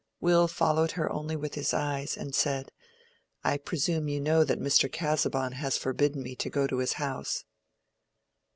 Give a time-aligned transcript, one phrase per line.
[0.19, 2.71] Will followed her only with his eyes and said,
[3.43, 4.91] "I presume you know that Mr.
[4.91, 7.45] Casaubon has forbidden me to go to his house."